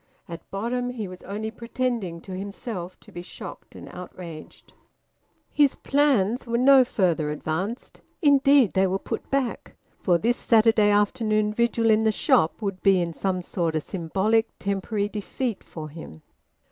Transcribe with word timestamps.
At 0.27 0.49
bottom, 0.49 0.89
he 0.89 1.07
was 1.07 1.21
only 1.21 1.51
pretending 1.51 2.21
to 2.21 2.35
himself 2.35 2.99
to 3.01 3.11
be 3.11 3.21
shocked 3.21 3.75
and 3.75 3.87
outraged. 3.89 4.73
His 5.51 5.75
plans 5.75 6.47
were 6.47 6.57
no 6.57 6.83
further 6.83 7.29
advanced; 7.29 8.01
indeed 8.19 8.73
they 8.73 8.87
were 8.87 8.97
put 8.97 9.29
back, 9.29 9.75
for 9.99 10.17
this 10.17 10.37
Saturday 10.37 10.89
afternoon 10.89 11.53
vigil 11.53 11.91
in 11.91 12.03
the 12.03 12.11
shop 12.11 12.63
would 12.63 12.81
be 12.81 12.99
in 12.99 13.13
some 13.13 13.43
sort 13.43 13.75
a 13.75 13.79
symbolic 13.79 14.49
temporary 14.57 15.07
defeat 15.07 15.63
for 15.63 15.89
him. 15.89 16.23